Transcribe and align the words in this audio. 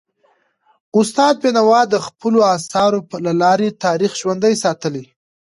استاد 0.99 1.33
بینوا 1.43 1.81
د 1.89 1.95
خپلو 2.07 2.39
اثارو 2.55 2.99
له 3.25 3.31
لارې 3.41 3.77
تاریخ 3.85 4.11
ژوندی 4.21 4.53
ساتلی. 4.63 5.05